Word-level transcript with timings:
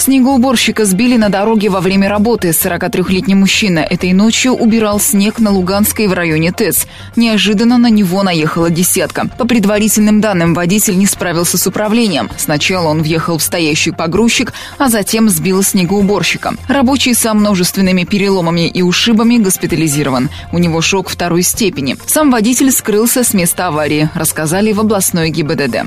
Снегоуборщика 0.00 0.86
сбили 0.86 1.18
на 1.18 1.28
дороге 1.28 1.68
во 1.68 1.82
время 1.82 2.08
работы. 2.08 2.48
43-летний 2.48 3.34
мужчина 3.34 3.80
этой 3.80 4.14
ночью 4.14 4.54
убирал 4.54 4.98
снег 4.98 5.40
на 5.40 5.50
Луганской 5.50 6.06
в 6.06 6.14
районе 6.14 6.52
ТЭЦ. 6.52 6.86
Неожиданно 7.16 7.76
на 7.76 7.90
него 7.90 8.22
наехала 8.22 8.70
десятка. 8.70 9.28
По 9.36 9.44
предварительным 9.44 10.22
данным, 10.22 10.54
водитель 10.54 10.96
не 10.96 11.04
справился 11.04 11.58
с 11.58 11.66
управлением. 11.66 12.30
Сначала 12.38 12.88
он 12.88 13.02
въехал 13.02 13.36
в 13.36 13.42
стоящий 13.42 13.90
погрузчик, 13.90 14.54
а 14.78 14.88
затем 14.88 15.28
сбил 15.28 15.62
снегоуборщика. 15.62 16.54
Рабочий 16.66 17.12
со 17.12 17.34
множественными 17.34 18.04
переломами 18.04 18.68
и 18.68 18.80
ушибами 18.80 19.36
госпитализирован. 19.36 20.30
У 20.50 20.56
него 20.56 20.80
шок 20.80 21.10
второй 21.10 21.42
степени. 21.42 21.98
Сам 22.06 22.30
водитель 22.30 22.72
скрылся 22.72 23.22
с 23.22 23.34
места 23.34 23.66
аварии, 23.66 24.08
рассказали 24.14 24.72
в 24.72 24.80
областной 24.80 25.28
ГИБДД. 25.28 25.84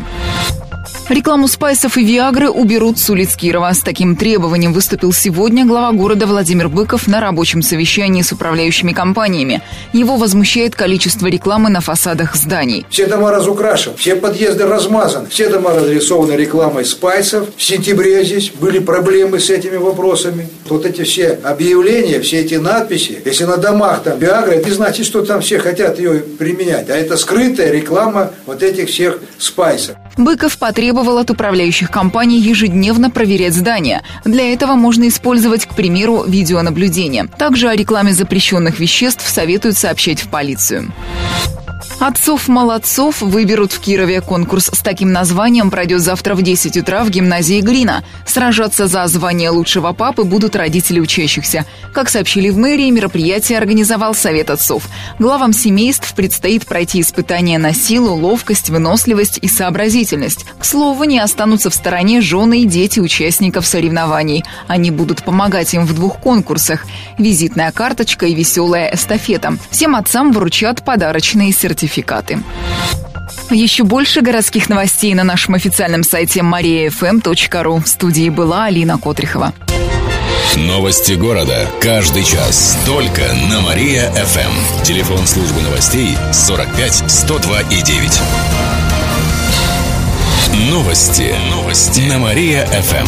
Рекламу 1.10 1.50
спайсов 1.50 1.98
и 1.98 2.06
Виагры 2.06 2.50
уберут 2.50 2.98
с 2.98 3.10
улиц 3.10 3.36
Кирова. 3.36 3.74
С 3.74 3.82
таким 3.82 4.16
требованием 4.16 4.72
выступил 4.72 5.12
сегодня 5.12 5.66
глава 5.66 5.92
города 5.92 6.26
Владимир 6.26 6.70
Быков 6.70 7.08
на 7.08 7.20
рабочем 7.20 7.62
совещании 7.62 8.22
с 8.22 8.32
управляющими 8.32 8.94
компаниями. 8.94 9.62
Его 9.92 10.16
возмущает 10.16 10.76
количество 10.76 11.28
рекламы 11.28 11.70
на 11.70 11.82
фасадах 11.82 12.36
зданий. 12.36 12.86
Все 12.90 13.06
дома 13.06 13.32
разукрашены, 13.32 13.98
все 13.98 14.16
подъезды 14.16 14.66
размазаны, 14.66 15.28
все 15.28 15.50
дома 15.50 15.72
разрисованы 15.72 16.34
рекламой 16.34 16.86
спайсов. 16.86 17.50
В 17.58 17.62
сентябре 17.62 18.24
здесь 18.24 18.52
были 18.52 18.80
проблемы 18.80 19.42
с 19.42 19.50
этими 19.50 19.76
вопросами. 19.76 20.48
Вот 20.70 20.86
эти 20.86 21.04
все 21.04 21.38
объявления, 21.44 22.22
все 22.22 22.40
эти 22.40 22.56
надписи, 22.56 23.22
если 23.26 23.44
на 23.44 23.58
домах 23.58 24.04
там 24.04 24.18
Виагра, 24.20 24.52
это 24.52 24.70
не 24.70 24.74
значит, 24.74 25.06
что 25.06 25.26
там 25.26 25.42
все 25.42 25.60
хотят 25.60 26.00
ее 26.00 26.22
применять, 26.40 26.90
а 26.90 26.96
это 26.96 27.18
скрытая 27.18 27.72
реклама 27.72 28.32
вот 28.46 28.64
этих 28.64 28.88
всех 28.88 29.20
спайсов. 29.38 29.98
Быков 30.16 30.58
потребовал 30.60 30.93
от 31.02 31.32
управляющих 31.32 31.90
компаний 31.90 32.40
ежедневно 32.40 33.10
проверять 33.10 33.54
здания. 33.54 34.04
Для 34.26 34.54
этого 34.54 34.76
можно 34.76 35.08
использовать, 35.08 35.66
к 35.66 35.74
примеру, 35.74 36.24
видеонаблюдение. 36.28 37.28
Также 37.38 37.70
о 37.70 37.76
рекламе 37.76 38.14
запрещенных 38.14 38.80
веществ 38.80 39.28
советуют 39.28 39.78
сообщать 39.78 40.22
в 40.22 40.30
полицию. 40.30 40.92
Отцов-молодцов 42.00 43.22
выберут 43.22 43.72
в 43.72 43.80
Кирове. 43.80 44.22
Конкурс 44.22 44.70
с 44.74 44.80
таким 44.80 45.12
названием 45.12 45.70
пройдет 45.70 46.02
завтра 46.02 46.36
в 46.36 46.42
10 46.42 46.78
утра 46.78 47.04
в 47.04 47.10
гимназии 47.10 47.62
Глина. 47.62 48.04
Сражаться 48.26 48.88
за 48.88 49.06
звание 49.08 49.50
лучшего 49.50 49.94
папы 49.94 50.24
будут 50.24 50.56
родители 50.56 51.00
учащихся. 51.00 51.66
Как 51.94 52.10
сообщили 52.10 52.50
в 52.50 52.58
мэрии, 52.58 52.90
мероприятие 52.90 53.58
организовал 53.58 54.16
Совет 54.16 54.50
отцов. 54.50 54.84
Главам 55.20 55.54
семейств 55.54 56.14
предстоит 56.14 56.66
пройти 56.66 57.02
испытания 57.02 57.58
на 57.58 57.74
силу, 57.74 58.14
ловкость, 58.16 58.70
выносливость 58.70 59.40
и 59.42 59.48
сообразительность. 59.48 60.46
К 60.60 60.66
слову, 60.66 61.04
не 61.04 61.20
останутся 61.20 61.70
в 61.70 61.76
стороне 61.76 62.22
жены 62.22 62.64
и 62.64 62.66
дети 62.66 63.00
участников 63.00 63.66
соревнований. 63.66 64.44
Они 64.68 64.92
будут 64.92 65.24
помогать 65.24 65.74
им 65.74 65.86
в 65.86 65.94
двух 65.94 66.20
конкурсах– 66.20 66.86
визитная 67.18 67.72
карточка 67.72 68.26
и 68.26 68.34
веселая 68.34 68.94
эстафета. 68.94 69.58
Всем 69.70 69.96
отцам 69.96 70.32
вручат 70.32 70.84
подарочные 70.84 71.52
сертификаты. 71.52 71.73
Еще 73.50 73.84
больше 73.84 74.22
городских 74.22 74.70
новостей 74.70 75.14
на 75.14 75.24
нашем 75.24 75.56
официальном 75.56 76.04
сайте 76.04 76.40
mariafm.ru. 76.42 77.84
В 77.84 77.88
студии 77.88 78.30
была 78.30 78.66
Алина 78.66 78.98
Котрихова. 78.98 79.54
Новости 80.56 81.14
города. 81.14 81.68
Каждый 81.82 82.24
час. 82.24 82.78
Только 82.86 83.22
на 83.50 83.62
Мария-ФМ. 83.62 84.84
Телефон 84.84 85.26
службы 85.26 85.62
новостей 85.62 86.16
45 86.32 87.04
102 87.08 87.62
и 87.62 87.82
9. 87.82 88.22
Новости. 90.70 91.36
Новости. 91.50 92.02
На 92.02 92.20
Мария-ФМ. 92.20 93.08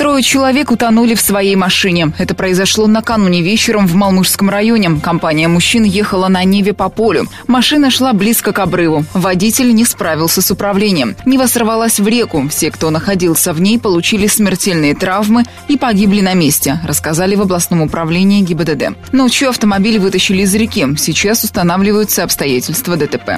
Трое 0.00 0.22
человек 0.22 0.70
утонули 0.70 1.14
в 1.14 1.20
своей 1.20 1.56
машине. 1.56 2.14
Это 2.16 2.34
произошло 2.34 2.86
накануне 2.86 3.42
вечером 3.42 3.86
в 3.86 3.94
Малмышском 3.94 4.48
районе. 4.48 4.98
Компания 4.98 5.46
мужчин 5.46 5.84
ехала 5.84 6.28
на 6.28 6.42
Неве 6.42 6.72
по 6.72 6.88
полю. 6.88 7.26
Машина 7.46 7.90
шла 7.90 8.14
близко 8.14 8.52
к 8.52 8.60
обрыву. 8.60 9.04
Водитель 9.12 9.74
не 9.74 9.84
справился 9.84 10.40
с 10.40 10.50
управлением. 10.50 11.16
Нева 11.26 11.44
сорвалась 11.44 12.00
в 12.00 12.08
реку. 12.08 12.48
Все, 12.48 12.70
кто 12.70 12.88
находился 12.88 13.52
в 13.52 13.60
ней, 13.60 13.78
получили 13.78 14.26
смертельные 14.26 14.94
травмы 14.94 15.44
и 15.68 15.76
погибли 15.76 16.22
на 16.22 16.32
месте, 16.32 16.80
рассказали 16.82 17.34
в 17.34 17.42
областном 17.42 17.82
управлении 17.82 18.40
ГИБДД. 18.40 19.12
Ночью 19.12 19.50
автомобиль 19.50 19.98
вытащили 19.98 20.44
из 20.44 20.54
реки. 20.54 20.86
Сейчас 20.96 21.44
устанавливаются 21.44 22.24
обстоятельства 22.24 22.96
ДТП. 22.96 23.32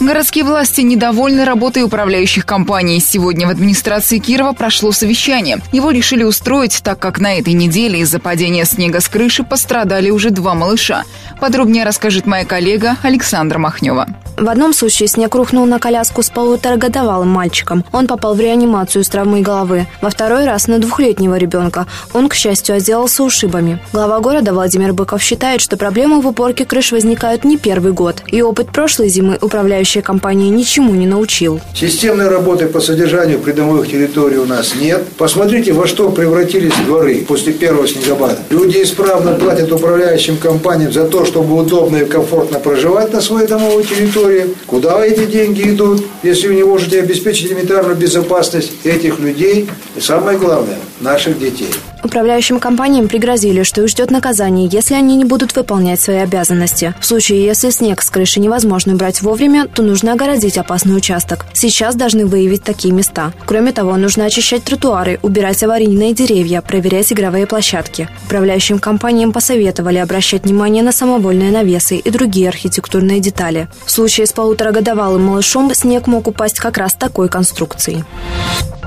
Городские 0.00 0.44
власти 0.44 0.80
недовольны 0.80 1.44
работой 1.44 1.82
управляющих 1.82 2.46
компаний. 2.46 3.00
Сегодня 3.00 3.46
в 3.46 3.50
администрации 3.50 4.16
Кирова 4.18 4.54
прошло 4.54 4.92
совещание. 4.92 5.58
Его 5.72 5.90
решили 5.90 6.22
устроить, 6.24 6.80
так 6.82 6.98
как 6.98 7.18
на 7.18 7.34
этой 7.34 7.52
неделе 7.52 8.00
из-за 8.00 8.18
падения 8.18 8.64
снега 8.64 9.00
с 9.00 9.08
крыши 9.10 9.42
пострадали 9.42 10.08
уже 10.08 10.30
два 10.30 10.54
малыша. 10.54 11.04
Подробнее 11.40 11.84
расскажет 11.84 12.26
моя 12.26 12.44
коллега 12.44 12.96
Александра 13.02 13.58
Махнева. 13.58 14.06
В 14.40 14.48
одном 14.48 14.72
случае 14.72 15.06
снег 15.06 15.34
рухнул 15.34 15.66
на 15.66 15.78
коляску 15.78 16.22
с 16.22 16.30
полуторагодовалым 16.30 17.28
мальчиком. 17.28 17.84
Он 17.92 18.06
попал 18.06 18.34
в 18.34 18.40
реанимацию 18.40 19.04
с 19.04 19.08
травмой 19.08 19.42
головы. 19.42 19.86
Во 20.00 20.08
второй 20.08 20.46
раз 20.46 20.66
на 20.66 20.78
двухлетнего 20.78 21.36
ребенка. 21.36 21.86
Он, 22.14 22.26
к 22.26 22.34
счастью, 22.34 22.76
отделался 22.76 23.22
ушибами. 23.22 23.78
Глава 23.92 24.18
города 24.20 24.54
Владимир 24.54 24.94
Быков 24.94 25.22
считает, 25.22 25.60
что 25.60 25.76
проблемы 25.76 26.22
в 26.22 26.26
уборке 26.26 26.64
крыш 26.64 26.92
возникают 26.92 27.44
не 27.44 27.58
первый 27.58 27.92
год. 27.92 28.22
И 28.28 28.40
опыт 28.40 28.68
прошлой 28.72 29.10
зимы 29.10 29.36
управляющая 29.38 30.00
компания 30.00 30.48
ничему 30.48 30.94
не 30.94 31.06
научил. 31.06 31.60
Системной 31.74 32.28
работы 32.28 32.66
по 32.66 32.80
содержанию 32.80 33.40
придомовых 33.40 33.90
территорий 33.90 34.38
у 34.38 34.46
нас 34.46 34.74
нет. 34.74 35.06
Посмотрите, 35.18 35.74
во 35.74 35.86
что 35.86 36.08
превратились 36.10 36.72
дворы 36.86 37.26
после 37.28 37.52
первого 37.52 37.86
снегопада. 37.86 38.38
Люди 38.48 38.82
исправно 38.82 39.32
платят 39.32 39.70
управляющим 39.70 40.38
компаниям 40.38 40.92
за 40.92 41.04
то, 41.04 41.26
чтобы 41.30 41.62
удобно 41.62 41.98
и 41.98 42.04
комфортно 42.04 42.58
проживать 42.58 43.12
на 43.12 43.20
своей 43.20 43.46
домовой 43.46 43.84
территории 43.84 44.54
куда 44.66 45.04
эти 45.04 45.26
деньги 45.26 45.62
идут, 45.70 46.04
если 46.24 46.48
вы 46.48 46.56
не 46.56 46.64
можете 46.64 47.00
обеспечить 47.00 47.46
элементарную 47.46 47.96
безопасность 47.96 48.72
этих 48.84 49.20
людей 49.20 49.68
и 49.94 50.00
самое 50.00 50.36
главное, 50.38 50.78
наших 51.00 51.38
детей. 51.38 51.70
Управляющим 52.02 52.60
компаниям 52.60 53.08
пригрозили, 53.08 53.62
что 53.62 53.82
их 53.82 53.88
ждет 53.88 54.10
наказание, 54.10 54.68
если 54.70 54.94
они 54.94 55.16
не 55.16 55.24
будут 55.24 55.54
выполнять 55.54 56.00
свои 56.00 56.18
обязанности. 56.18 56.94
В 57.00 57.06
случае, 57.06 57.44
если 57.44 57.70
снег 57.70 58.02
с 58.02 58.10
крыши 58.10 58.40
невозможно 58.40 58.94
убрать 58.94 59.20
вовремя, 59.22 59.66
то 59.66 59.82
нужно 59.82 60.12
огородить 60.12 60.58
опасный 60.58 60.96
участок. 60.96 61.46
Сейчас 61.52 61.94
должны 61.94 62.26
выявить 62.26 62.62
такие 62.62 62.94
места. 62.94 63.32
Кроме 63.44 63.72
того, 63.72 63.96
нужно 63.96 64.24
очищать 64.24 64.64
тротуары, 64.64 65.18
убирать 65.22 65.62
аварийные 65.62 66.14
деревья, 66.14 66.62
проверять 66.62 67.12
игровые 67.12 67.46
площадки. 67.46 68.08
Управляющим 68.26 68.78
компаниям 68.78 69.32
посоветовали 69.32 69.98
обращать 69.98 70.44
внимание 70.44 70.82
на 70.82 70.92
самовольные 70.92 71.50
навесы 71.50 71.96
и 71.96 72.10
другие 72.10 72.48
архитектурные 72.48 73.20
детали. 73.20 73.68
В 73.84 73.90
случае 73.90 74.26
с 74.26 74.32
полуторагодовалым 74.32 75.24
малышом 75.24 75.74
снег 75.74 76.06
мог 76.06 76.28
упасть 76.28 76.58
как 76.58 76.78
раз 76.78 76.94
такой 76.94 77.28
конструкцией. 77.28 78.04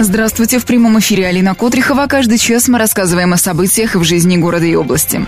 Здравствуйте, 0.00 0.60
в 0.60 0.64
прямом 0.64 1.00
эфире 1.00 1.26
Алина 1.26 1.56
Котрихова. 1.56 2.06
Каждый 2.06 2.38
час 2.38 2.68
мы 2.68 2.78
рассказываем 2.78 3.32
о 3.32 3.36
событиях 3.36 3.96
в 3.96 4.04
жизни 4.04 4.36
города 4.36 4.64
и 4.64 4.76
области. 4.76 5.26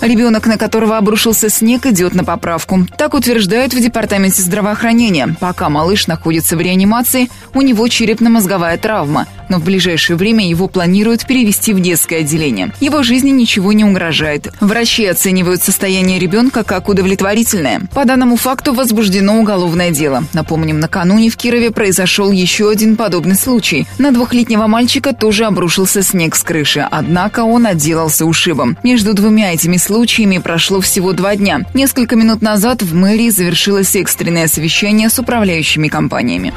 Ребенок, 0.00 0.46
на 0.46 0.56
которого 0.56 0.96
обрушился 0.96 1.50
снег, 1.50 1.84
идет 1.84 2.14
на 2.14 2.24
поправку. 2.24 2.86
Так 2.96 3.12
утверждают 3.12 3.74
в 3.74 3.80
Департаменте 3.80 4.40
здравоохранения. 4.40 5.36
Пока 5.40 5.68
малыш 5.68 6.06
находится 6.06 6.56
в 6.56 6.60
реанимации, 6.60 7.28
у 7.52 7.60
него 7.60 7.86
черепно-мозговая 7.86 8.78
травма. 8.78 9.26
Но 9.48 9.58
в 9.58 9.64
ближайшее 9.64 10.16
время 10.16 10.48
его 10.48 10.68
планируют 10.68 11.26
перевести 11.26 11.72
в 11.72 11.80
детское 11.80 12.20
отделение. 12.20 12.72
Его 12.80 13.02
жизни 13.02 13.30
ничего 13.30 13.72
не 13.72 13.84
угрожает. 13.84 14.48
Врачи 14.60 15.06
оценивают 15.06 15.62
состояние 15.62 16.18
ребенка 16.18 16.64
как 16.64 16.88
удовлетворительное. 16.88 17.82
По 17.94 18.04
данному 18.04 18.36
факту 18.36 18.74
возбуждено 18.74 19.38
уголовное 19.38 19.90
дело. 19.90 20.24
Напомним, 20.32 20.80
накануне 20.80 21.30
в 21.30 21.36
Кирове 21.36 21.70
произошел 21.70 22.30
еще 22.30 22.70
один 22.70 22.96
подобный 22.96 23.36
случай. 23.36 23.86
На 23.98 24.12
двухлетнего 24.12 24.66
мальчика 24.66 25.12
тоже 25.12 25.44
обрушился 25.44 26.02
снег 26.02 26.34
с 26.36 26.42
крыши, 26.42 26.86
однако 26.90 27.40
он 27.40 27.66
отделался 27.66 28.24
ушибом. 28.24 28.76
Между 28.82 29.14
двумя 29.14 29.52
этими 29.52 29.76
случаями 29.76 30.38
прошло 30.38 30.80
всего 30.80 31.12
два 31.12 31.36
дня. 31.36 31.60
Несколько 31.74 32.16
минут 32.16 32.42
назад 32.42 32.82
в 32.82 32.94
мэрии 32.94 33.30
завершилось 33.30 33.94
экстренное 33.96 34.46
совещание 34.48 35.08
с 35.08 35.18
управляющими 35.18 35.88
компаниями. 35.88 36.52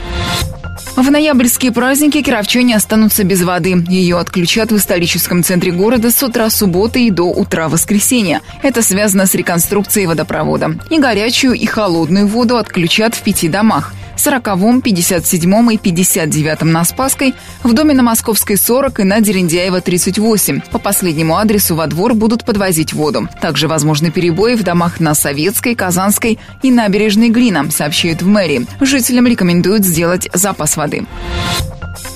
В 0.96 1.10
ноябрьские 1.10 1.72
праздники 1.72 2.22
кировчане 2.22 2.76
останутся 2.76 3.24
без 3.24 3.42
воды. 3.42 3.84
Ее 3.88 4.20
отключат 4.20 4.72
в 4.72 4.78
историческом 4.78 5.44
центре 5.44 5.72
города 5.72 6.12
с 6.12 6.22
утра 6.22 6.50
субботы 6.50 7.06
и 7.06 7.12
до 7.12 7.24
утра 7.24 7.70
воскресенья. 7.70 8.42
Это 8.62 8.82
связано 8.82 9.26
с 9.26 9.34
реконструкцией 9.34 10.08
водопровода. 10.08 10.78
И 10.90 11.00
горячую, 11.00 11.54
и 11.54 11.66
холодную 11.66 12.28
воду 12.28 12.58
отключат 12.58 13.16
в 13.16 13.22
пяти 13.24 13.48
домах. 13.48 13.94
40-м, 14.20 14.80
57-м 14.80 15.72
и 15.72 15.78
59-м 15.78 16.72
на 16.72 16.84
Спасской, 16.84 17.34
в 17.64 17.74
доме 17.74 17.94
на 17.94 18.04
Московской 18.04 18.58
40 18.58 19.00
и 19.00 19.04
на 19.04 19.22
Дерендяева 19.22 19.82
38. 19.82 20.62
По 20.72 20.78
последнему 20.78 21.38
адресу 21.38 21.76
во 21.76 21.88
двор 21.88 22.14
будут 22.14 22.44
подвозить 22.44 22.94
воду. 22.94 23.30
Также 23.42 23.68
возможны 23.68 24.12
перебои 24.12 24.56
в 24.56 24.64
домах 24.64 25.00
на 25.00 25.16
Советской, 25.16 25.74
Казанской 25.74 26.38
и 26.62 26.72
набережной 26.72 27.30
Глина, 27.30 27.72
сообщают 27.72 28.22
в 28.22 28.28
мэрии. 28.28 28.68
Жителям 28.82 29.26
рекомендуют 29.26 29.86
сделать 29.86 30.28
запас 30.34 30.69
воды. 30.78 31.06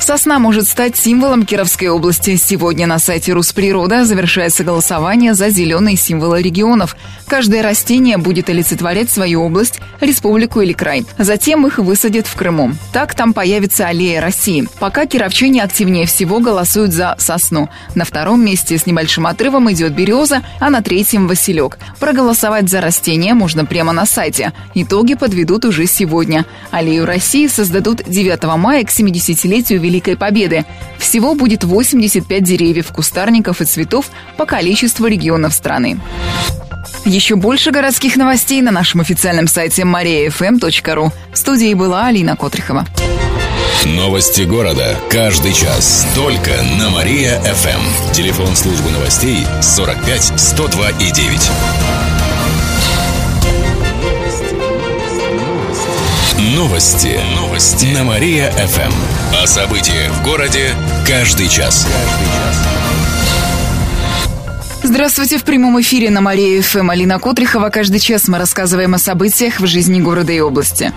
Сосна 0.04 0.38
может 0.38 0.68
стать 0.68 0.98
символом 0.98 1.46
Кировской 1.46 1.88
области. 1.88 2.36
Сегодня 2.36 2.88
на 2.88 3.00
сайте 3.00 3.32
Русприрода 3.32 4.04
завершается 4.04 4.66
голосование 4.66 5.34
за 5.34 5.50
зеленые 5.50 5.96
символы 5.96 6.42
регионов. 6.42 6.98
Каждое 7.26 7.64
растение 7.64 8.18
будет 8.18 8.50
олицетворять 8.50 9.10
свою 9.10 9.44
область, 9.44 9.80
республику 10.02 10.60
или 10.60 10.74
край. 10.74 11.06
Затем 11.18 11.66
их 11.66 11.78
высадят 11.78 12.28
в 12.28 12.36
Крыму. 12.36 12.74
Так 12.92 13.16
там 13.16 13.32
появится 13.32 13.88
аллея 13.88 14.20
России. 14.20 14.68
Пока 14.82 15.06
кировчане 15.06 15.64
активнее 15.64 16.06
всего 16.06 16.42
голосуют 16.42 16.92
за 16.92 17.16
сосну. 17.18 17.70
На 17.96 18.04
втором 18.04 18.44
месте 18.44 18.78
с 18.78 18.86
небольшим 18.86 19.26
отрывом 19.26 19.72
идет 19.72 19.96
береза, 19.96 20.44
а 20.60 20.70
на 20.70 20.82
третьем– 20.82 21.28
василек. 21.30 21.78
Проголосовать 22.02 22.70
за 22.70 22.82
растение 22.82 23.36
можно 23.36 23.64
прямо 23.64 23.94
на 23.94 24.06
сайте. 24.06 24.52
Итоги 24.76 25.14
подведут 25.14 25.64
уже 25.64 25.88
сегодня. 25.88 26.46
Аллею 26.72 27.06
России 27.06 27.48
создадут 27.48 28.04
9 28.06 28.44
мая 28.58 28.84
к 28.84 28.90
70-летию 28.90 29.80
Великой 29.80 29.93
Великой 29.94 30.18
Победы. 30.18 30.66
Всего 30.98 31.36
будет 31.36 31.64
85 31.64 32.44
деревьев, 32.44 32.88
кустарников 32.92 33.62
и 33.62 33.66
цветов 33.66 34.08
по 34.38 34.48
количеству 34.48 35.06
регионов 35.06 35.54
страны. 35.54 36.00
Еще 37.06 37.36
больше 37.36 37.70
городских 37.70 38.16
новостей 38.16 38.62
на 38.64 38.72
нашем 38.72 39.02
официальном 39.02 39.48
сайте 39.48 39.84
mariafm.ru. 39.84 41.12
В 41.32 41.38
студии 41.38 41.76
была 41.76 42.08
Алина 42.08 42.36
Котрихова. 42.36 42.88
Новости 43.86 44.42
города. 44.42 44.98
Каждый 45.12 45.54
час. 45.54 46.08
Только 46.16 46.52
на 46.80 46.90
Мария-ФМ. 46.90 48.14
Телефон 48.14 48.56
службы 48.56 48.90
новостей 48.90 49.46
45 49.62 50.40
102 50.40 50.90
и 50.90 51.12
9. 51.12 51.52
Новости. 56.44 57.22
Новости. 57.38 57.86
На 57.96 58.04
Мария-ФМ. 58.04 58.92
О 59.42 59.48
событиях 59.48 60.12
в 60.12 60.24
городе 60.26 60.76
каждый 61.08 61.48
час. 61.48 61.88
Здравствуйте, 64.84 65.38
в 65.38 65.46
прямом 65.46 65.80
эфире 65.80 66.10
на 66.10 66.20
Мария 66.20 66.62
ФМ 66.62 66.90
Алина 66.90 67.18
Котрихова. 67.18 67.70
Каждый 67.70 68.02
час 68.02 68.28
мы 68.28 68.40
рассказываем 68.40 68.94
о 68.94 68.98
событиях 68.98 69.62
в 69.62 69.68
жизни 69.68 70.02
города 70.02 70.34
и 70.34 70.42
области. 70.42 70.92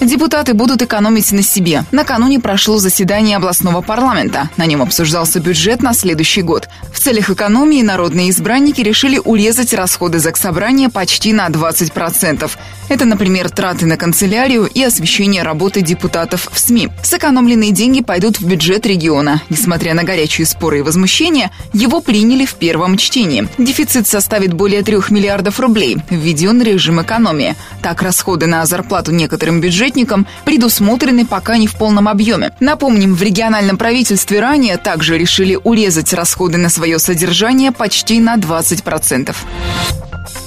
Депутаты 0.00 0.54
будут 0.54 0.80
экономить 0.80 1.32
на 1.32 1.42
себе. 1.42 1.84
Накануне 1.90 2.38
прошло 2.38 2.78
заседание 2.78 3.36
областного 3.36 3.80
парламента. 3.80 4.48
На 4.56 4.64
нем 4.64 4.80
обсуждался 4.80 5.40
бюджет 5.40 5.82
на 5.82 5.92
следующий 5.92 6.42
год. 6.42 6.68
В 6.92 7.00
целях 7.00 7.30
экономии 7.30 7.82
народные 7.82 8.30
избранники 8.30 8.80
решили 8.80 9.18
урезать 9.18 9.74
расходы 9.74 10.20
заксобрания 10.20 10.88
почти 10.88 11.32
на 11.32 11.48
20%. 11.48 12.48
Это, 12.88 13.04
например, 13.04 13.50
траты 13.50 13.86
на 13.86 13.96
канцелярию 13.96 14.66
и 14.66 14.82
освещение 14.82 15.42
работы 15.42 15.82
депутатов 15.82 16.48
в 16.50 16.58
СМИ. 16.58 16.88
Сэкономленные 17.02 17.72
деньги 17.72 18.00
пойдут 18.00 18.40
в 18.40 18.46
бюджет 18.46 18.86
региона. 18.86 19.42
Несмотря 19.50 19.94
на 19.94 20.04
горячие 20.04 20.46
споры 20.46 20.78
и 20.78 20.82
возмущения, 20.82 21.50
его 21.72 22.00
приняли 22.00 22.46
в 22.46 22.54
первом 22.54 22.96
чтении. 22.96 23.48
Дефицит 23.58 24.06
составит 24.06 24.54
более 24.54 24.82
3 24.82 24.98
миллиардов 25.10 25.60
рублей. 25.60 25.98
Введен 26.08 26.62
режим 26.62 27.02
экономии. 27.02 27.56
Так, 27.82 28.00
расходы 28.00 28.46
на 28.46 28.64
зарплату 28.64 29.12
некоторым 29.12 29.60
бюджетникам 29.88 30.26
предусмотрены 30.44 31.26
пока 31.26 31.56
не 31.56 31.66
в 31.66 31.76
полном 31.76 32.08
объеме. 32.08 32.52
Напомним, 32.60 33.14
в 33.14 33.22
региональном 33.22 33.78
правительстве 33.78 34.40
ранее 34.40 34.76
также 34.76 35.18
решили 35.18 35.58
урезать 35.62 36.12
расходы 36.12 36.58
на 36.58 36.68
свое 36.68 36.98
содержание 36.98 37.72
почти 37.72 38.20
на 38.20 38.36
20%. 38.36 39.34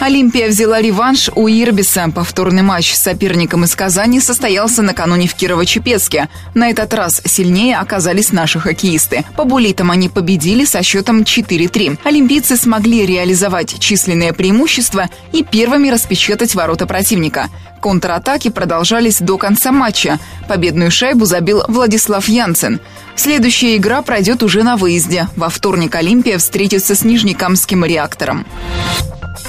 Олимпия 0.01 0.47
взяла 0.47 0.81
реванш 0.81 1.29
у 1.35 1.47
Ирбиса. 1.47 2.09
Повторный 2.13 2.63
матч 2.63 2.95
с 2.95 3.03
соперником 3.03 3.65
из 3.65 3.75
Казани 3.75 4.19
состоялся 4.19 4.81
накануне 4.81 5.27
в 5.27 5.35
Кирово-Чепецке. 5.35 6.27
На 6.55 6.71
этот 6.71 6.91
раз 6.95 7.21
сильнее 7.23 7.77
оказались 7.77 8.31
наши 8.31 8.59
хоккеисты. 8.59 9.23
По 9.37 9.43
булитам 9.43 9.91
они 9.91 10.09
победили 10.09 10.65
со 10.65 10.81
счетом 10.81 11.21
4-3. 11.21 11.99
Олимпийцы 12.03 12.57
смогли 12.57 13.05
реализовать 13.05 13.79
численное 13.79 14.33
преимущество 14.33 15.07
и 15.33 15.43
первыми 15.43 15.89
распечатать 15.89 16.55
ворота 16.55 16.87
противника. 16.87 17.49
Контратаки 17.79 18.49
продолжались 18.49 19.19
до 19.19 19.37
конца 19.37 19.71
матча. 19.71 20.17
Победную 20.47 20.89
шайбу 20.89 21.25
забил 21.25 21.63
Владислав 21.67 22.27
Янсен. 22.27 22.79
Следующая 23.15 23.77
игра 23.77 24.01
пройдет 24.01 24.41
уже 24.41 24.63
на 24.63 24.77
выезде. 24.77 25.27
Во 25.35 25.49
вторник 25.49 25.93
Олимпия 25.93 26.39
встретится 26.39 26.95
с 26.95 27.03
Нижнекамским 27.03 27.85
реактором. 27.85 28.47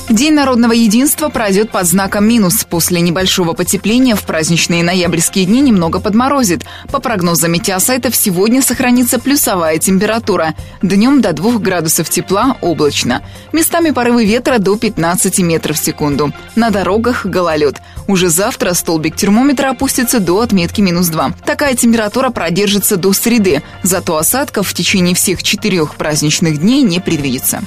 День 0.09 0.35
народного 0.35 0.73
единства 0.73 1.29
пройдет 1.29 1.71
под 1.71 1.87
знаком 1.87 2.27
минус. 2.27 2.67
После 2.69 3.01
небольшого 3.01 3.55
потепления 3.55 4.15
в 4.15 4.23
праздничные 4.25 4.83
ноябрьские 4.83 5.47
дни 5.47 5.61
немного 5.61 6.01
подморозит. 6.01 6.65
По 6.91 6.99
прогнозам 6.99 7.53
метеосайтов, 7.53 8.15
сегодня 8.15 8.63
сохранится 8.63 9.19
плюсовая 9.19 9.79
температура. 9.79 10.55
Днем 10.83 11.23
до 11.23 11.33
2 11.33 11.59
градусов 11.59 12.11
тепла 12.11 12.57
облачно. 12.61 13.23
Местами 13.53 13.91
порывы 13.91 14.27
ветра 14.27 14.59
до 14.59 14.77
15 14.77 15.39
метров 15.39 15.79
в 15.79 15.85
секунду. 15.85 16.33
На 16.57 16.71
дорогах 16.71 17.25
гололед. 17.25 17.81
Уже 18.07 18.29
завтра 18.29 18.75
столбик 18.75 19.17
термометра 19.17 19.71
опустится 19.71 20.21
до 20.21 20.41
отметки 20.41 20.81
минус 20.81 21.09
2. 21.09 21.33
Такая 21.47 21.75
температура 21.75 22.31
продержится 22.31 22.97
до 22.97 23.13
среды. 23.13 23.63
Зато 23.83 24.17
осадков 24.17 24.69
в 24.69 24.75
течение 24.75 25.15
всех 25.15 25.43
четырех 25.43 25.95
праздничных 25.95 26.59
дней 26.59 26.83
не 26.83 27.01
предвидится. 27.01 27.63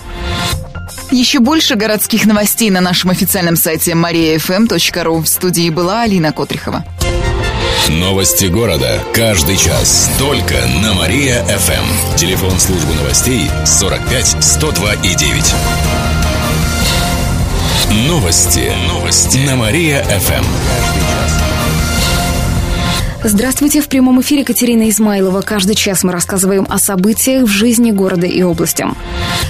Еще 1.12 1.40
больше 1.40 1.76
городских 1.76 2.26
новостей 2.26 2.70
на 2.70 2.82
нашем 2.82 3.10
официальном 3.10 3.56
сайте 3.56 3.92
mariafm.ru. 3.92 5.22
В 5.22 5.28
студии 5.28 5.70
была 5.70 6.02
Алина 6.02 6.32
Котрихова. 6.32 6.84
Новости 7.90 8.46
города. 8.46 9.04
Каждый 9.14 9.58
час. 9.58 10.10
Только 10.18 10.56
на 10.82 10.94
Мария-ФМ. 10.94 12.16
Телефон 12.18 12.60
службы 12.60 12.94
новостей 12.96 13.50
45 13.66 14.44
102 14.44 14.94
и 14.96 15.16
9. 15.16 15.56
Новости. 18.08 18.72
Новости. 18.88 19.38
На 19.38 19.56
Мария-ФМ. 19.56 20.46
Здравствуйте, 23.28 23.82
в 23.82 23.90
прямом 23.90 24.22
эфире 24.22 24.44
Катерина 24.46 24.88
Измайлова. 24.88 25.42
Каждый 25.42 25.74
час 25.74 26.04
мы 26.04 26.12
рассказываем 26.12 26.68
о 26.70 26.78
событиях 26.78 27.46
в 27.46 27.48
жизни 27.48 27.90
города 27.90 28.28
и 28.28 28.44
области. 28.44 28.86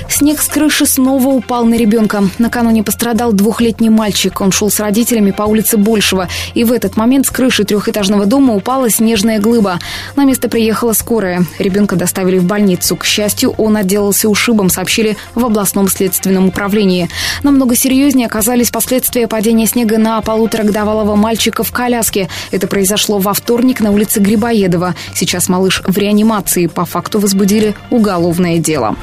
Снег 0.08 0.42
с 0.42 0.48
крыши 0.48 0.86
снова 0.86 1.28
упал 1.28 1.66
на 1.66 1.74
ребенка. 1.76 2.24
Накануне 2.38 2.84
пострадал 2.84 3.34
двухлетний 3.34 3.90
мальчик. 3.90 4.40
Он 4.40 4.54
шел 4.54 4.72
с 4.72 4.80
родителями 4.80 5.32
по 5.32 5.44
улице 5.44 5.76
Большего. 5.76 6.30
И 6.54 6.64
в 6.64 6.72
этот 6.72 6.96
момент 6.96 7.26
с 7.26 7.32
крыши 7.32 7.66
трехэтажного 7.66 8.26
дома 8.26 8.56
упала 8.56 8.90
снежная 8.90 9.42
глыба. 9.42 9.78
На 10.16 10.24
место 10.24 10.48
приехала 10.48 10.94
скорая. 10.94 11.46
Ребенка 11.60 11.98
доставили 11.98 12.38
в 12.38 12.46
больницу. 12.46 12.96
К 12.96 13.04
счастью, 13.04 13.56
он 13.58 13.76
отделался 13.76 14.30
ушибом, 14.30 14.70
сообщили 14.70 15.18
в 15.34 15.44
областном 15.44 15.90
следственном 15.90 16.48
управлении. 16.48 17.10
Намного 17.44 17.76
серьезнее 17.76 18.28
оказались 18.28 18.70
последствия 18.70 19.28
падения 19.28 19.68
снега 19.68 19.98
на 19.98 20.22
полуторагодовалого 20.22 21.18
мальчика 21.18 21.66
в 21.66 21.74
коляске. 21.74 22.30
Это 22.52 22.68
произошло 22.68 23.18
во 23.20 23.34
вторник 23.34 23.65
вторник 23.66 23.80
на 23.82 23.90
улице 23.90 24.20
Грибоедова. 24.20 24.94
Сейчас 25.16 25.50
малыш 25.50 25.82
в 25.84 25.98
реанимации. 25.98 26.68
По 26.68 26.86
факту 26.86 27.20
возбудили 27.20 27.74
уголовное 27.90 28.60
дело. 28.60 28.96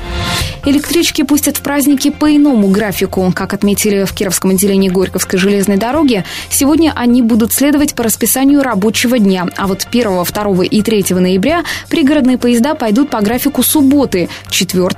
Электрички 0.64 1.22
пустят 1.22 1.56
в 1.56 1.62
праздники 1.62 2.10
по 2.10 2.30
иному 2.30 2.68
графику. 2.68 3.32
Как 3.34 3.54
отметили 3.54 4.04
в 4.04 4.12
Кировском 4.12 4.52
отделении 4.52 4.88
Горьковской 4.88 5.40
железной 5.40 5.78
дороги, 5.78 6.24
сегодня 6.48 6.92
они 6.94 7.22
будут 7.22 7.52
следовать 7.52 7.96
по 7.96 8.04
расписанию 8.04 8.62
рабочего 8.62 9.18
дня. 9.18 9.48
А 9.56 9.66
вот 9.66 9.84
1, 9.90 10.24
2 10.24 10.64
и 10.64 10.82
3 10.82 11.06
ноября 11.10 11.64
пригородные 11.88 12.38
поезда 12.38 12.76
пойдут 12.76 13.10
по 13.10 13.20
графику 13.20 13.64
субботы, 13.64 14.28
4 14.50 14.88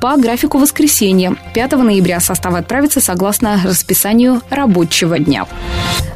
по 0.00 0.16
графику 0.16 0.58
воскресенья. 0.58 1.34
5 1.54 1.72
ноября 1.72 2.20
составы 2.20 2.58
отправятся 2.58 3.00
согласно 3.00 3.60
расписанию 3.64 4.42
рабочего 4.50 5.18
дня. 5.18 5.46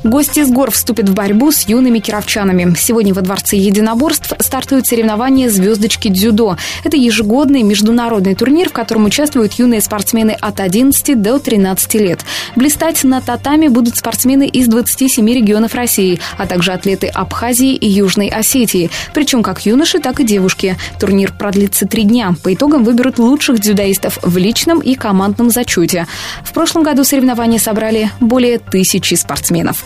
Гости 0.04 0.40
из 0.40 0.50
гор 0.50 0.72
вступят 0.72 1.08
в 1.08 1.14
борьбу 1.14 1.52
с 1.52 1.68
юными 1.68 2.00
кировчанами. 2.00 2.74
Сегодня 2.82 3.14
во 3.14 3.20
Дворце 3.20 3.56
единоборств 3.56 4.32
стартуют 4.40 4.88
соревнования 4.88 5.48
«Звездочки 5.48 6.08
дзюдо». 6.08 6.56
Это 6.82 6.96
ежегодный 6.96 7.62
международный 7.62 8.34
турнир, 8.34 8.70
в 8.70 8.72
котором 8.72 9.04
участвуют 9.04 9.52
юные 9.52 9.80
спортсмены 9.80 10.32
от 10.32 10.58
11 10.58 11.22
до 11.22 11.38
13 11.38 11.94
лет. 11.94 12.24
Блистать 12.56 13.04
на 13.04 13.20
татами 13.20 13.68
будут 13.68 13.98
спортсмены 13.98 14.48
из 14.48 14.66
27 14.66 15.24
регионов 15.28 15.76
России, 15.76 16.18
а 16.36 16.48
также 16.48 16.72
атлеты 16.72 17.06
Абхазии 17.06 17.72
и 17.72 17.88
Южной 17.88 18.26
Осетии. 18.26 18.90
Причем 19.14 19.44
как 19.44 19.64
юноши, 19.64 20.00
так 20.00 20.18
и 20.18 20.24
девушки. 20.24 20.76
Турнир 20.98 21.32
продлится 21.32 21.86
три 21.86 22.02
дня. 22.02 22.34
По 22.42 22.52
итогам 22.52 22.82
выберут 22.82 23.20
лучших 23.20 23.60
дзюдоистов 23.60 24.18
в 24.22 24.36
личном 24.38 24.80
и 24.80 24.96
командном 24.96 25.50
зачете. 25.50 26.08
В 26.42 26.52
прошлом 26.52 26.82
году 26.82 27.04
соревнования 27.04 27.60
собрали 27.60 28.10
более 28.18 28.58
тысячи 28.58 29.14
спортсменов. 29.14 29.84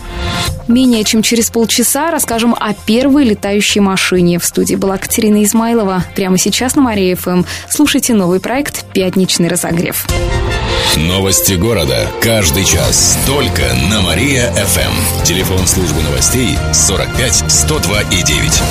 Менее 0.66 1.04
чем 1.04 1.22
через 1.22 1.50
полчаса 1.50 2.10
расскажем 2.10 2.54
о 2.58 2.72
первой 2.86 3.24
летающей 3.24 3.80
машине. 3.80 4.38
В 4.38 4.44
студии 4.44 4.76
была 4.76 4.96
Катерина 4.96 5.42
Измайлова. 5.44 6.04
Прямо 6.14 6.38
сейчас 6.38 6.76
на 6.76 6.82
Мария 6.82 7.16
ФМ. 7.16 7.42
Слушайте 7.68 8.14
новый 8.14 8.40
проект 8.40 8.86
«Пятничный 8.92 9.48
разогрев». 9.48 10.06
Новости 10.96 11.54
города. 11.54 12.08
Каждый 12.22 12.64
час. 12.64 13.18
Только 13.26 13.62
на 13.90 14.00
Мария-ФМ. 14.00 15.24
Телефон 15.24 15.66
службы 15.66 16.02
новостей 16.02 16.56
45 16.72 17.44
102 17.48 18.02
и 18.02 18.22
9. 18.22 18.62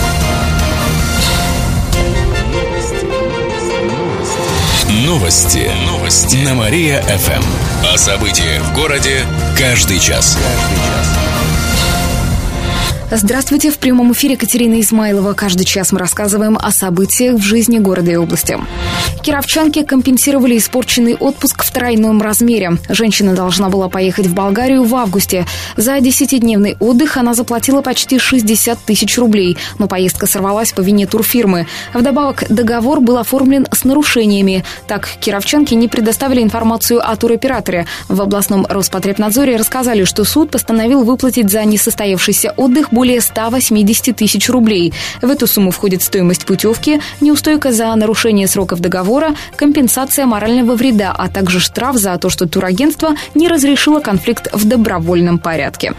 Новости. 5.05 5.69
Новости. 5.85 6.37
На 6.37 6.55
Мария-ФМ. 6.55 7.43
О 7.93 7.97
событиях 7.97 8.63
в 8.63 8.73
городе 8.73 9.19
каждый 9.57 9.99
час. 9.99 10.37
Каждый 10.41 11.15
час. 11.15 11.24
Здравствуйте, 13.17 13.71
в 13.71 13.77
прямом 13.77 14.11
эфире 14.11 14.35
Катерина 14.35 14.81
Измайлова. 14.81 15.31
Каждый 15.31 15.63
час 15.63 15.93
мы 15.93 15.99
рассказываем 15.99 16.57
о 16.61 16.69
событиях 16.71 17.37
в 17.37 17.41
жизни 17.41 17.79
города 17.79 18.11
и 18.11 18.17
области. 18.17 18.59
Кировчанки 19.23 19.83
компенсировали 19.83 20.57
испорченный 20.57 21.15
отпуск 21.15 21.63
в 21.63 21.71
тройном 21.71 22.21
размере. 22.21 22.77
Женщина 22.89 23.33
должна 23.33 23.69
была 23.69 23.87
поехать 23.87 24.27
в 24.27 24.33
Болгарию 24.33 24.83
в 24.83 24.93
августе. 24.93 25.45
За 25.77 25.99
десятидневный 26.01 26.75
отдых 26.81 27.15
она 27.15 27.33
заплатила 27.33 27.81
почти 27.81 28.19
60 28.19 28.77
тысяч 28.79 29.17
рублей, 29.17 29.57
но 29.79 29.87
поездка 29.87 30.27
сорвалась 30.27 30.73
по 30.73 30.81
вине 30.81 31.07
турфирмы. 31.07 31.67
Вдобавок, 31.93 32.43
договор 32.49 32.99
был 32.99 33.17
оформлен 33.17 33.65
с 33.71 33.85
нарушениями. 33.85 34.65
Так, 34.87 35.07
кировчанки 35.21 35.73
не 35.73 35.87
предоставили 35.87 36.43
информацию 36.43 37.01
о 37.01 37.15
туроператоре. 37.15 37.87
В 38.09 38.21
областном 38.21 38.65
Роспотребнадзоре 38.67 39.55
рассказали, 39.55 40.03
что 40.03 40.25
суд 40.25 40.51
постановил 40.51 41.03
выплатить 41.05 41.49
за 41.49 41.63
несостоявшийся 41.63 42.53
отдых 42.57 42.89
более 42.91 43.04
180 43.13 44.15
тысяч 44.15 44.49
рублей. 44.49 44.93
В 45.21 45.29
эту 45.29 45.47
сумму 45.47 45.71
входит 45.71 46.01
стоимость 46.01 46.45
путевки, 46.45 46.99
неустойка 47.21 47.71
за 47.71 47.93
нарушение 47.95 48.47
сроков 48.47 48.79
договора, 48.79 49.35
компенсация 49.55 50.25
морального 50.25 50.75
вреда, 50.75 51.13
а 51.17 51.29
также 51.29 51.59
штраф 51.59 51.95
за 51.95 52.17
то, 52.17 52.29
что 52.29 52.47
турагентство 52.47 53.15
не 53.33 53.47
разрешило 53.47 53.99
конфликт 53.99 54.49
в 54.51 54.67
добровольном 54.67 55.39
порядке. 55.39 55.93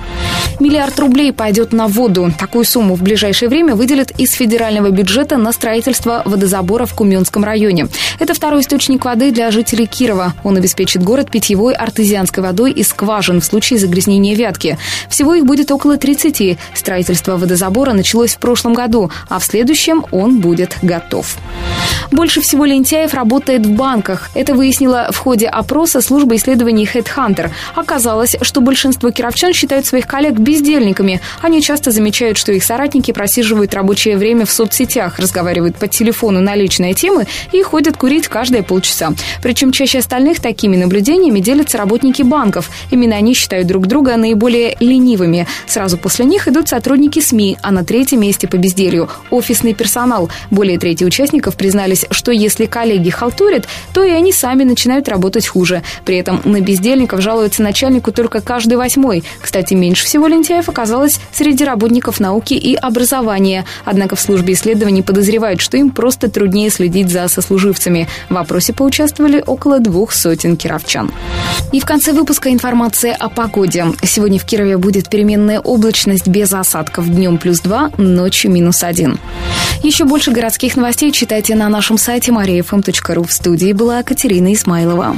Миллиард 0.59 0.99
рублей 0.99 1.33
пойдет 1.33 1.73
на 1.73 1.87
воду. 1.87 2.33
Такую 2.39 2.65
сумму 2.65 2.95
в 2.95 3.03
ближайшее 3.03 3.49
время 3.49 3.75
выделят 3.75 4.11
из 4.19 4.33
федерального 4.33 4.91
бюджета 4.91 5.37
на 5.37 5.53
строительство 5.53 6.23
водозабора 6.25 6.87
в 6.87 6.95
Куменском 6.95 7.45
районе. 7.45 7.89
Это 8.19 8.35
второй 8.35 8.63
источник 8.63 9.05
воды 9.05 9.31
для 9.31 9.51
жителей 9.51 9.87
Кирова. 9.87 10.35
Он 10.45 10.57
обеспечит 10.57 11.03
город 11.03 11.31
питьевой 11.31 11.75
артезианской 11.75 12.43
водой 12.43 12.73
из 12.73 12.89
скважин 12.89 13.41
в 13.41 13.45
случае 13.45 13.79
загрязнения 13.79 14.35
Вятки. 14.35 14.79
Всего 15.11 15.35
их 15.35 15.45
будет 15.45 15.71
около 15.71 15.99
30. 15.99 16.59
Строительство 16.87 17.37
водозабора 17.37 17.95
началось 17.95 18.37
в 18.37 18.39
прошлом 18.39 18.73
году, 18.73 19.11
а 19.29 19.41
в 19.41 19.45
следующем 19.45 20.05
он 20.13 20.39
будет 20.39 20.77
готов. 20.83 21.37
Больше 22.13 22.41
всего 22.41 22.65
лентяев 22.65 23.13
работает 23.13 23.67
в 23.67 23.71
банках. 23.73 24.31
Это 24.35 24.55
выяснила 24.55 25.09
в 25.11 25.19
ходе 25.19 25.49
опроса 25.49 26.01
службы 26.01 26.37
исследований 26.37 26.85
Headhunter. 26.85 27.51
Оказалось, 27.75 28.37
что 28.41 28.61
большинство 28.61 29.11
кировчан 29.11 29.53
считают 29.53 29.87
своих 29.87 30.07
коллег 30.07 30.35
бездельниками. 30.35 31.21
Они 31.43 31.61
часто 31.61 31.91
замечают, 31.91 32.39
что 32.39 32.53
их 32.53 32.63
соратники 32.63 33.11
просиживают 33.11 33.75
рабочее 33.75 34.17
время 34.17 34.47
в 34.47 34.53
соцсетях, 34.53 35.19
разговаривают 35.19 35.77
по 35.77 35.89
телефону 35.89 36.41
на 36.41 36.55
личные 36.55 36.95
темы 36.95 37.27
и 37.51 37.63
ходят 37.63 37.97
курить 37.97 38.29
каждые 38.29 38.63
полчаса. 38.63 39.13
Причем 39.43 39.73
чаще 39.73 39.99
остальных 39.99 40.39
такими 40.39 40.77
наблюдениями 40.77 41.41
делятся 41.41 41.79
работники 41.79 42.23
банков. 42.23 42.71
Именно 42.93 43.17
они 43.17 43.35
считают 43.35 43.67
друг 43.67 43.89
друга 43.89 44.17
наиболее 44.17 44.77
ленивыми. 44.79 45.49
Сразу 45.67 45.99
после 45.99 46.25
них 46.25 46.47
идут 46.47 46.69
сотрудники 46.77 47.21
СМИ, 47.21 47.57
а 47.63 47.71
на 47.73 47.85
третьем 47.85 48.21
месте 48.21 48.47
по 48.47 48.59
безделью– 48.59 49.09
офисный 49.31 49.73
персонал. 49.73 50.29
Более 50.51 50.79
трети 50.79 51.05
участников 51.05 51.57
признались, 51.57 52.05
что 52.11 52.33
если 52.33 52.67
коллеги 52.67 53.09
халтурят, 53.09 53.67
то 53.95 54.05
и 54.05 54.11
они 54.11 54.31
сами 54.31 54.63
начинают 54.63 55.09
работать 55.09 55.47
хуже. 55.47 55.83
При 56.05 56.19
этом 56.19 56.43
на 56.45 56.61
бездельников 56.61 57.23
жалуются 57.23 57.63
начальнику 57.63 58.13
только 58.13 58.43
каждый 58.43 58.75
восьмой. 58.75 59.25
Кстати, 59.41 59.73
меньше 59.73 60.05
всего 60.05 60.27
лентяев 60.27 60.69
оказалось 60.69 61.19
среди 61.33 61.65
работников 61.65 62.21
науки 62.21 62.53
и 62.53 62.75
образования. 62.75 63.65
Однако 63.87 64.15
в 64.15 64.21
службе 64.21 64.53
исследований 64.53 65.01
подозревают, 65.01 65.63
что 65.63 65.79
им 65.79 65.89
просто 65.91 66.29
труднее 66.29 66.69
следить 66.69 67.09
за 67.09 67.27
сослуживцами. 67.29 68.07
В 68.29 68.37
опросе 68.37 68.75
поучаствовали 68.75 69.43
около 69.47 69.79
двух 69.79 70.13
сотен 70.13 70.59
кировчан. 70.59 71.11
И 71.73 71.81
в 71.81 71.87
конце 71.87 72.13
выпуска 72.13 72.53
информация 72.53 73.15
о 73.15 73.31
погоде. 73.31 73.87
Сегодня 74.03 74.39
в 74.39 74.45
Кирове 74.45 74.77
будет 74.77 75.09
переменная 75.09 75.59
облачность 75.59 76.29
без 76.29 76.53
осадков 76.53 76.66
осадков 76.67 77.09
днем 77.09 77.39
плюс 77.39 77.61
2, 77.61 77.93
ночью 77.97 78.51
минус 78.51 78.83
1. 78.83 79.19
Еще 79.83 80.05
больше 80.05 80.33
городских 80.33 80.77
новостей 80.77 81.13
читайте 81.13 81.55
на 81.55 81.69
нашем 81.69 81.97
сайте 81.97 82.33
mariafm.ru. 82.33 83.27
В 83.27 83.33
студии 83.33 83.73
была 83.73 84.03
Катерина 84.03 84.53
Исмайлова. 84.53 85.17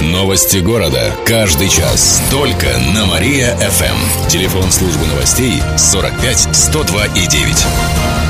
Новости 0.00 0.58
города. 0.58 1.12
Каждый 1.26 1.68
час. 1.68 2.22
Только 2.30 2.66
на 2.94 3.06
Мария-ФМ. 3.06 4.28
Телефон 4.28 4.70
службы 4.70 5.06
новостей 5.06 5.62
45 5.76 6.48
102 6.52 7.06
и 7.06 7.26
9. 7.26 8.25